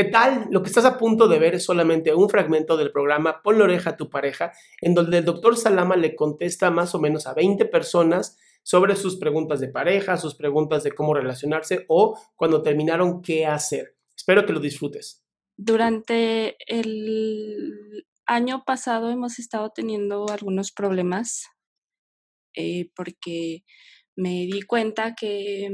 [0.00, 0.48] ¿Qué tal?
[0.50, 3.64] Lo que estás a punto de ver es solamente un fragmento del programa Pon la
[3.64, 7.34] oreja a tu pareja, en donde el doctor Salama le contesta más o menos a
[7.34, 13.20] 20 personas sobre sus preguntas de pareja, sus preguntas de cómo relacionarse o cuando terminaron
[13.20, 13.98] qué hacer.
[14.16, 15.22] Espero que lo disfrutes.
[15.58, 21.44] Durante el año pasado hemos estado teniendo algunos problemas
[22.56, 23.64] eh, porque
[24.16, 25.68] me di cuenta que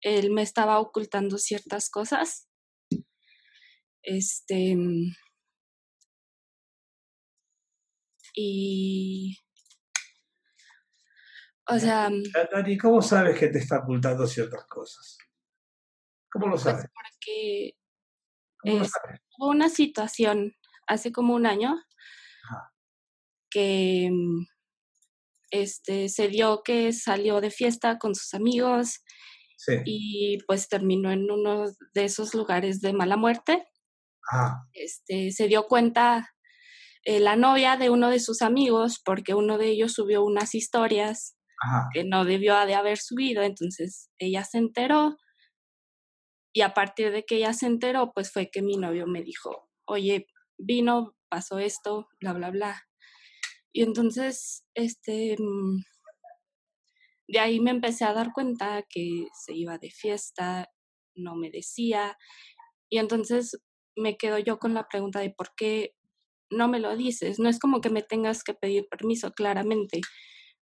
[0.00, 2.48] él me estaba ocultando ciertas cosas
[4.04, 4.76] este.
[4.76, 5.12] Mm,
[8.34, 9.38] y.
[11.66, 12.10] O sea.
[12.10, 12.22] Mm
[12.52, 15.18] Dani, ¿cómo sabes que te está ocultando ciertas cosas?
[16.30, 16.86] ¿Cómo lo pues sabes?
[16.94, 17.76] porque
[19.38, 21.76] hubo una situación hace como un año
[23.50, 24.46] que mm,
[25.50, 29.04] este, se dio que salió de fiesta con sus amigos
[29.84, 33.66] y pues terminó en uno de esos lugares de mala muerte.
[34.72, 36.34] Este, se dio cuenta
[37.04, 41.36] eh, la novia de uno de sus amigos porque uno de ellos subió unas historias
[41.92, 45.16] que no debió de haber subido, entonces ella se enteró
[46.54, 49.68] y a partir de que ella se enteró, pues fue que mi novio me dijo,
[49.86, 52.82] oye, vino, pasó esto, bla, bla, bla.
[53.72, 55.82] Y entonces, este, mm,
[57.26, 60.70] de ahí me empecé a dar cuenta que se iba de fiesta,
[61.16, 62.16] no me decía.
[62.88, 63.58] Y entonces
[63.96, 65.94] me quedo yo con la pregunta de por qué
[66.50, 67.38] no me lo dices.
[67.38, 70.00] No es como que me tengas que pedir permiso, claramente.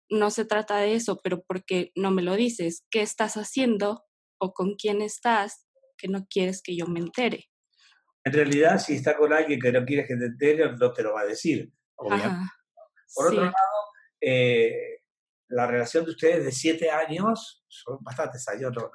[0.10, 2.86] No se trata de eso, pero ¿por qué no me lo dices?
[2.90, 4.04] ¿Qué estás haciendo
[4.40, 5.66] o con quién estás
[5.98, 7.46] que no quieres que yo me entere?
[8.24, 11.14] En realidad, si está con alguien que no quieres que te entere, no te lo
[11.14, 12.52] va a decir, obviamente.
[13.16, 13.54] Por otro lado,
[14.22, 15.02] eh,
[15.50, 18.90] la relación de ustedes de siete años, son bastantes años, no,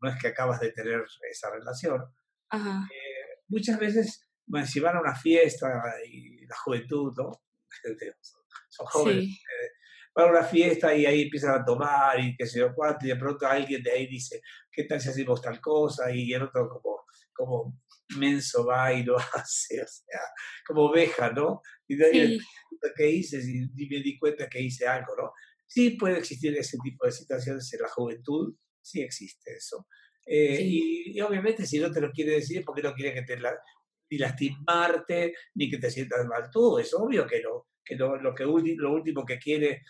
[0.00, 2.00] no, es que acabas de tener esa relación.
[2.48, 2.86] Ajá.
[2.92, 3.09] Eh,
[3.50, 5.68] muchas veces, bueno, si van a una fiesta
[6.10, 7.30] y la juventud, ¿no?
[8.68, 9.24] Son jóvenes.
[9.24, 9.68] Eh,
[10.14, 13.10] van a una fiesta y ahí empiezan a tomar y qué sé yo cuánto, y
[13.10, 16.10] de pronto alguien de ahí dice, ¿qué tal si hacemos tal cosa?
[16.12, 17.80] Y el otro como, como
[18.16, 20.20] menso va y lo hace, o sea,
[20.66, 21.60] como oveja, ¿no?
[21.86, 22.40] Y nadie sí.
[22.96, 23.40] ¿qué hice?
[23.40, 25.32] Y me di cuenta que hice algo, ¿no?
[25.66, 29.86] Sí puede existir ese tipo de situaciones en la juventud, sí existe eso.
[30.32, 33.36] Eh, y, obviamente si no te lo quiere decir es porque no quiere que te
[33.36, 36.78] ni lastimarte, ni que te sientas mal tú.
[36.78, 39.82] Es obvio que no, que lo, que lo último que quiere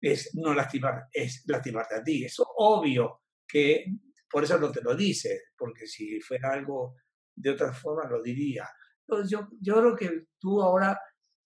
[0.00, 2.24] es no lastimar, es lastimarte a ti.
[2.24, 3.86] Es obvio que
[4.28, 6.96] por eso no te lo dice, porque si fuera algo
[7.32, 8.68] de otra forma lo diría.
[9.06, 10.98] Entonces yo, yo creo que tú ahora,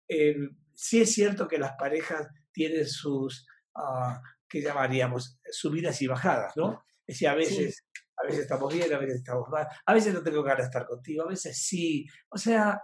[0.08, 0.36] eh,
[0.74, 4.20] sí es cierto que las parejas tienen sus, uh,
[4.50, 5.40] ¿qué llamaríamos?
[5.52, 6.84] Subidas y bajadas, ¿no?
[7.06, 7.86] Es decir, a veces
[8.22, 10.86] a veces estamos bien, a veces estamos mal, a veces no tengo ganas de estar
[10.86, 12.06] contigo, a veces sí.
[12.30, 12.82] O sea,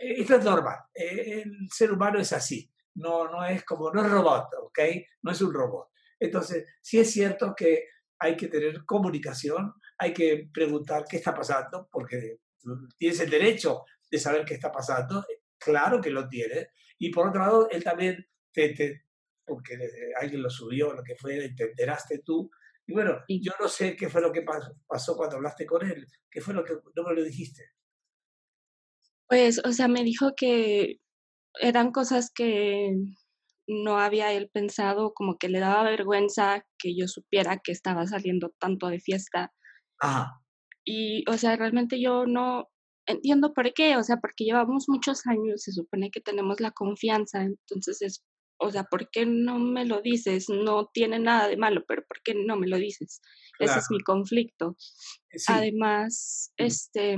[0.00, 0.78] eh, esto es normal.
[0.94, 2.70] Eh, el ser humano es así.
[2.94, 4.78] No, no es como, no es robot, ¿ok?
[5.22, 5.88] No es un robot.
[6.18, 7.84] Entonces, sí es cierto que
[8.18, 12.38] hay que tener comunicación, hay que preguntar qué está pasando, porque
[12.96, 15.24] tienes el derecho de saber qué está pasando,
[15.58, 16.68] claro que lo tienes.
[16.98, 19.04] Y por otro lado, él también, te,
[19.46, 19.78] porque
[20.20, 22.50] alguien lo subió, lo que fue, te enteraste tú,
[22.88, 24.42] y bueno, yo no sé qué fue lo que
[24.86, 26.06] pasó cuando hablaste con él.
[26.30, 27.62] ¿Qué fue lo que no me lo dijiste?
[29.28, 30.96] Pues, o sea, me dijo que
[31.60, 32.94] eran cosas que
[33.66, 38.54] no había él pensado, como que le daba vergüenza que yo supiera que estaba saliendo
[38.58, 39.52] tanto de fiesta.
[40.00, 40.40] Ajá.
[40.82, 42.70] Y, o sea, realmente yo no
[43.06, 47.42] entiendo por qué, o sea, porque llevamos muchos años, se supone que tenemos la confianza,
[47.42, 48.24] entonces es
[48.58, 50.48] o sea, ¿por qué no me lo dices?
[50.48, 53.20] No tiene nada de malo, pero ¿por qué no me lo dices?
[53.58, 54.76] Ese es mi conflicto.
[55.30, 57.16] Eh, Además, este,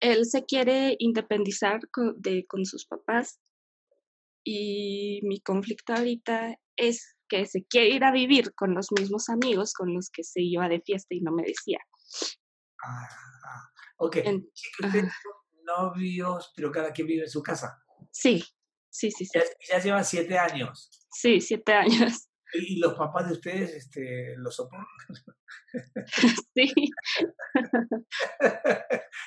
[0.00, 3.40] él se quiere independizar con, de, con sus papás
[4.44, 9.72] y mi conflicto ahorita es que se quiere ir a vivir con los mismos amigos
[9.72, 11.78] con los que se iba de fiesta y no me decía.
[12.84, 13.08] Ah,
[13.96, 14.16] ok.
[14.82, 17.82] ustedes son novios, pero cada quien vive en su casa.
[18.10, 18.44] Sí,
[18.94, 19.40] Sí, sí, sí.
[19.68, 20.88] Ya, llevan siete años.
[21.10, 22.28] Sí, siete años.
[22.54, 24.86] ¿Y los papás de ustedes este, lo soportan?
[26.54, 26.72] Sí.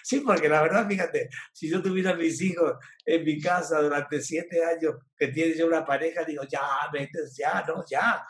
[0.04, 2.76] sí, porque la verdad, fíjate, si yo tuviera mis hijos
[3.06, 7.66] en mi casa durante siete años, que tiene yo una pareja, digo, ya, vete, ya,
[7.68, 8.26] no, ya.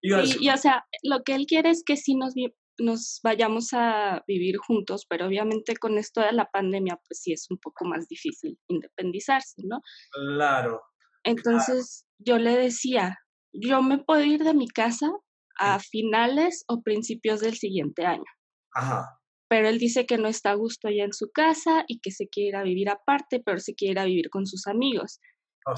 [0.00, 2.34] sí, y o sea, lo que él quiere es que sí nos,
[2.78, 7.46] nos vayamos a vivir juntos, pero obviamente con esto de la pandemia, pues sí es
[7.50, 9.80] un poco más difícil independizarse, ¿no?
[10.12, 10.80] Claro.
[11.24, 13.18] Entonces yo le decía,
[13.52, 15.10] yo me puedo ir de mi casa
[15.58, 18.24] a finales o principios del siguiente año.
[18.74, 19.18] Ajá.
[19.48, 22.28] pero él dice que no está a gusto allá en su casa y que se
[22.28, 25.20] quiere ir a vivir aparte, pero se quiere ir a vivir con sus amigos.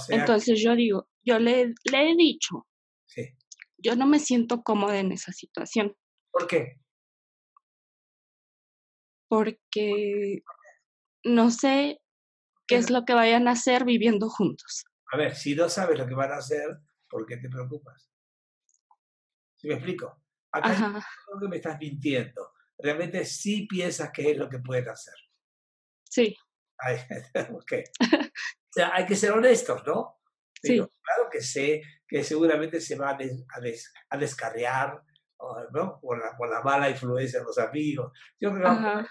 [0.08, 2.66] Entonces yo digo, yo le, le he dicho,
[3.78, 5.94] yo no me siento cómoda en esa situación.
[6.32, 6.80] ¿Por qué?
[9.30, 10.42] Porque
[11.24, 12.00] no sé
[12.66, 14.84] qué es lo que vayan a hacer viviendo juntos.
[15.12, 18.10] A ver, si no sabes lo que van a hacer, ¿por qué te preocupas?
[19.56, 20.20] ¿Sí me explico?
[20.50, 21.00] Acá
[21.40, 22.54] que me estás mintiendo.
[22.76, 25.14] Realmente sí piensas que es lo que pueden hacer.
[26.02, 26.36] Sí.
[27.52, 27.72] ok.
[28.02, 30.18] o sea, hay que ser honestos, ¿no?
[30.60, 30.76] sí.
[30.76, 33.16] Claro que sé que seguramente se van
[34.08, 35.00] a, descarriar
[35.72, 36.00] ¿no?
[36.00, 38.12] por, la, por la mala influencia de los amigos.
[38.40, 39.08] Yo creo que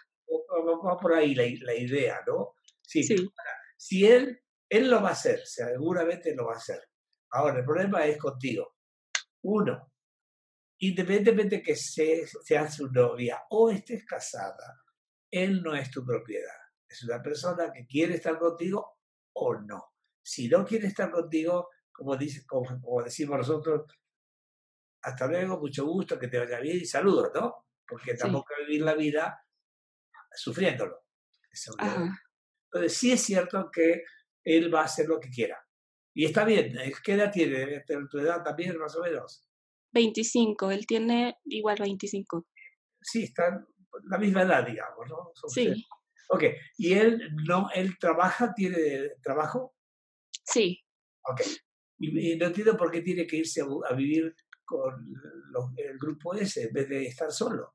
[0.86, 2.56] va por ahí la, la idea, ¿no?
[2.82, 3.04] Sí.
[3.04, 3.16] sí.
[3.78, 6.82] Si él, él lo va a hacer, seguramente lo va a hacer.
[7.32, 8.76] Ahora, el problema es contigo.
[9.44, 9.94] Uno,
[10.80, 14.82] independientemente que seas su novia o estés casada,
[15.32, 16.58] él no es tu propiedad.
[16.88, 19.00] Es una persona que quiere estar contigo
[19.34, 19.94] o no.
[20.22, 23.86] Si no quiere estar contigo, como, dice, como, decimos nosotros,
[25.02, 27.68] hasta luego, mucho gusto, que te vaya bien y saludos, ¿no?
[27.88, 29.46] Porque tampoco hay vivir la vida
[30.34, 30.98] sufriéndolo.
[32.72, 34.04] Entonces, sí es cierto que
[34.44, 35.58] él va a hacer lo que quiera.
[36.14, 37.84] Y está bien, ¿qué edad tiene?
[38.10, 39.48] ¿Tu edad también, más o menos?
[39.92, 42.48] 25, él tiene igual 25.
[43.02, 43.66] Sí, están
[44.10, 45.32] la misma edad, digamos, ¿no?
[45.48, 45.86] sí.
[46.32, 46.44] Ok,
[46.78, 49.74] ¿y él no, él trabaja, tiene trabajo?
[50.46, 50.80] Sí.
[51.24, 51.42] Ok,
[51.98, 54.94] y, no entiendo por qué tiene que irse a, vivir con
[55.76, 57.74] el grupo ese en vez de estar solo.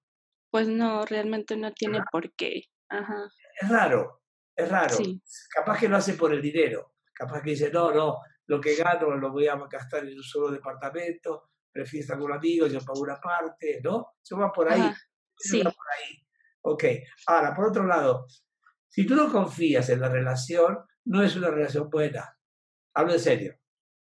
[0.55, 2.63] Pues no, realmente no tiene por qué.
[2.89, 3.29] Ajá.
[3.61, 4.23] Es raro,
[4.55, 4.95] es raro.
[4.95, 5.21] Sí.
[5.53, 6.95] Capaz que lo hace por el dinero.
[7.13, 10.53] Capaz que dice, no, no, lo que gano lo voy a gastar en un solo
[10.53, 14.15] departamento prefiero estar con amigos, yo pago una parte, ¿no?
[14.23, 14.93] Eso va por ahí.
[15.37, 15.61] sí.
[15.61, 16.25] Va por ahí.
[16.61, 16.85] Ok,
[17.27, 18.29] ahora, por otro lado,
[18.89, 22.39] si tú no confías en la relación, no es una relación buena.
[22.95, 23.59] Hablo en serio,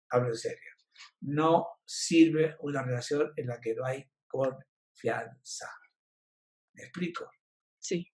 [0.09, 0.71] hablo en serio.
[1.19, 5.69] No sirve una relación en la que no hay confianza.
[6.81, 7.31] ¿Me explico?
[7.77, 8.11] Sí.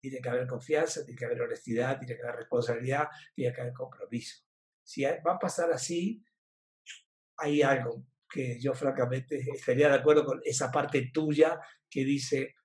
[0.00, 3.72] Tiene que haber confianza, tiene que haber honestidad, tiene que haber responsabilidad, tiene que haber
[3.72, 4.42] compromiso.
[4.82, 6.24] Si va a pasar así,
[7.38, 12.56] hay algo que yo francamente estaría de acuerdo con esa parte tuya que dice,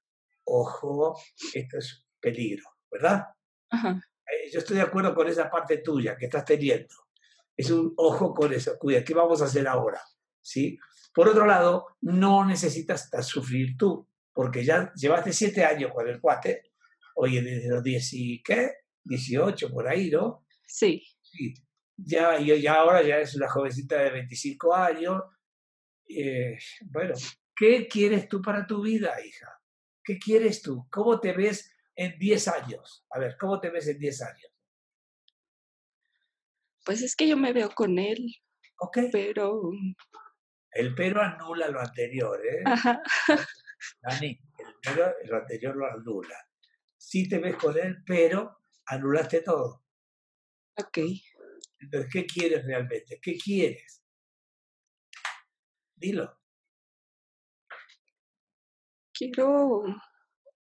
[0.45, 1.19] ojo,
[1.53, 3.25] esto es peligro, ¿verdad?
[3.71, 6.95] Eh, yo estoy de acuerdo con esa parte tuya que estás teniendo.
[7.55, 10.01] Es un ojo con eso, cuida, ¿qué vamos a hacer ahora?
[10.41, 10.79] ¿Sí?
[11.13, 16.73] Por otro lado, no necesitas sufrir tú, porque ya llevaste siete años con el cuate,
[17.15, 18.73] oye, desde los 10 y qué,
[19.05, 20.45] 18 por ahí, ¿no?
[20.67, 21.01] Sí.
[21.21, 21.53] sí.
[21.95, 25.23] Ya, ya ahora ya es una jovencita de 25 años,
[26.09, 27.15] eh, bueno,
[27.55, 29.47] ¿qué quieres tú para tu vida, hija?
[30.03, 30.85] ¿Qué quieres tú?
[30.91, 33.05] ¿Cómo te ves en 10 años?
[33.11, 34.51] A ver, ¿cómo te ves en 10 años?
[36.83, 38.35] Pues es que yo me veo con él.
[38.79, 38.99] Ok.
[39.13, 39.71] Pero...
[40.71, 42.63] El pero anula lo anterior, ¿eh?
[42.65, 43.01] Ajá.
[44.01, 46.37] Dani, el pero lo anterior lo anula.
[46.97, 49.85] Sí te ves con él, pero anulaste todo.
[50.77, 50.99] Ok.
[51.79, 53.19] Entonces, ¿qué quieres realmente?
[53.21, 54.03] ¿Qué quieres?
[55.95, 56.39] Dilo.
[59.13, 59.83] Quiero.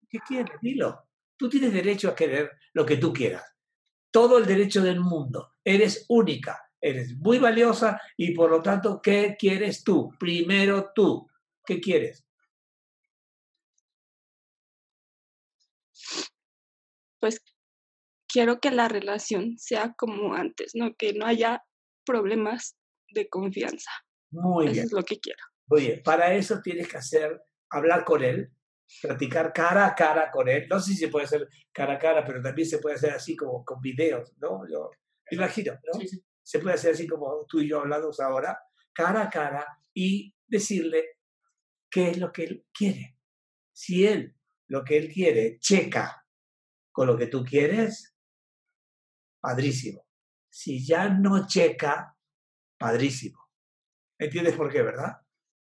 [0.09, 0.61] ¿Qué quieres?
[0.61, 1.09] Dilo.
[1.37, 3.45] Tú tienes derecho a querer lo que tú quieras.
[4.11, 5.55] Todo el derecho del mundo.
[5.65, 6.71] Eres única.
[6.81, 10.11] Eres muy valiosa y por lo tanto, ¿qué quieres tú?
[10.19, 11.27] Primero tú.
[11.65, 12.24] ¿Qué quieres?
[17.25, 17.43] Pues
[18.29, 20.95] quiero que la relación sea como antes, ¿no?
[20.95, 21.65] Que no haya
[22.05, 22.77] problemas
[23.15, 23.91] de confianza.
[24.31, 24.85] Muy eso bien.
[24.85, 25.43] es lo que quiero.
[25.71, 27.41] Oye, para eso tienes que hacer,
[27.71, 28.53] hablar con él,
[29.01, 30.67] practicar cara a cara con él.
[30.69, 33.35] No sé si se puede hacer cara a cara, pero también se puede hacer así
[33.35, 34.69] como con videos, ¿no?
[34.71, 34.91] Yo
[35.31, 35.99] imagino, ¿no?
[36.43, 38.59] Se puede hacer así como tú y yo hablamos ahora,
[38.93, 41.07] cara a cara, y decirle
[41.91, 43.17] qué es lo que él quiere.
[43.73, 44.37] Si él,
[44.69, 46.24] lo que él quiere, checa
[46.95, 48.15] con lo que tú quieres,
[49.41, 50.07] padrísimo.
[50.49, 52.17] Si ya no checa,
[52.79, 53.49] padrísimo.
[54.17, 55.17] ¿Entiendes por qué, verdad?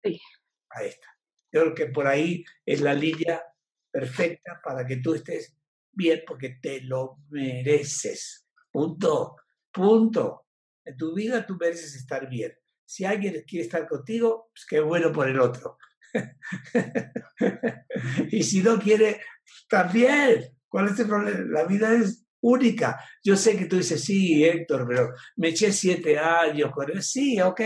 [0.04, 0.22] Sí.
[0.70, 1.08] Ahí está.
[1.52, 3.42] Yo creo que por ahí es la línea
[3.90, 5.58] perfecta para que tú estés
[5.92, 8.48] bien porque te lo mereces.
[8.72, 9.38] Punto.
[9.72, 10.46] Punto.
[10.86, 12.54] En tu vida tú mereces estar bien.
[12.86, 15.80] Si alguien quiere estar contigo, pues qué bueno por el otro.
[18.32, 19.20] y si no quiere,
[19.68, 20.57] también.
[20.70, 21.40] ¿Cuál es el problema?
[21.50, 23.00] La vida es única.
[23.24, 27.02] Yo sé que tú dices, sí, Héctor, pero me eché siete años con él.
[27.02, 27.62] Sí, ok,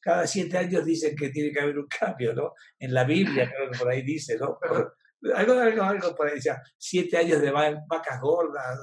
[0.00, 2.52] cada siete años dicen que tiene que haber un cambio, ¿no?
[2.78, 4.58] En la Biblia creo que por ahí dice, ¿no?
[5.34, 8.78] algo, algo, algo por ahí decía, siete años de vacas gordas,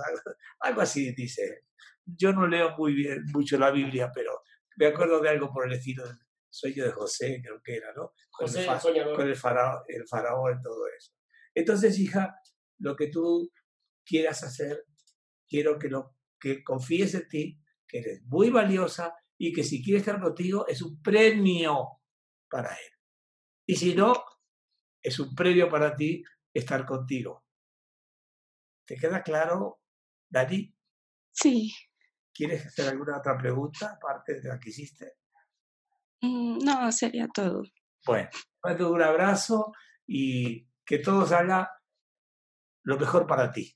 [0.60, 1.66] algo, así dice.
[2.04, 4.42] Yo no leo muy bien, mucho la Biblia, pero
[4.76, 6.18] me acuerdo de algo por el estilo del
[6.50, 8.14] sueño de José, creo que era, ¿no?
[8.32, 11.14] Con, el, con el, faraón, el faraón y todo eso.
[11.54, 12.36] Entonces, hija,
[12.80, 13.52] lo que tú
[14.06, 14.86] quieras hacer,
[15.48, 20.00] quiero que, lo, que confíes en ti, que eres muy valiosa y que si quiere
[20.00, 22.02] estar contigo es un premio
[22.50, 22.92] para él.
[23.66, 24.14] Y si no,
[25.02, 27.46] es un premio para ti estar contigo.
[28.86, 29.82] ¿Te queda claro,
[30.30, 30.76] Dani?
[31.32, 31.72] Sí.
[32.34, 35.14] ¿Quieres hacer alguna otra pregunta aparte de la que hiciste?
[36.22, 37.64] Mm, no, sería todo.
[38.06, 38.30] Bueno,
[38.64, 39.74] mando un abrazo
[40.08, 41.70] y que todo salga
[42.84, 43.76] lo mejor para ti.